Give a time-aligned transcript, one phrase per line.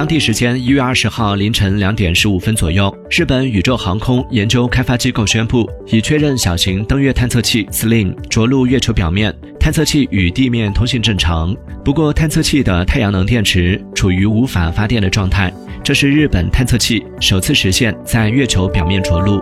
[0.00, 11.54] 当地时间一月二十号凌晨两点十五分左右，日本宇宙航空研究开发机构宣布，已确认小型登月探测器 SLIM 着陆月球表面，探测器与地面通信正常。
[11.84, 15.52] 不过，探测器的太阳能电池处于无法发电的状态。
[15.84, 19.38] 这是日本探测器首次实现在月球表面着陆。